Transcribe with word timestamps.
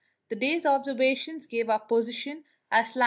The 0.29 0.35
day's 0.35 0.65
observations 0.65 1.45
gave 1.45 1.69
our 1.69 1.77
position 1.79 2.43
as 2.71 2.95
lat. 2.95 2.99